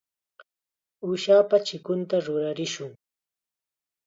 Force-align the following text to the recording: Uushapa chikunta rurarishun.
Uushapa 1.05 1.55
chikunta 1.65 2.15
rurarishun. 2.25 2.91